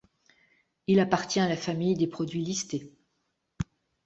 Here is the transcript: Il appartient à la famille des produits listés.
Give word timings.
Il 0.87 0.99
appartient 0.99 1.39
à 1.39 1.47
la 1.47 1.55
famille 1.55 1.93
des 1.93 2.07
produits 2.07 2.43
listés. 2.43 2.91